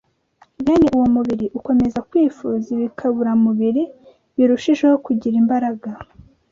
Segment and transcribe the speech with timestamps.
[0.65, 3.83] Bene uwo mubiri ukomeza kwifuza ibikaburamubiri
[4.35, 5.89] birushijeho kugira imbaraga,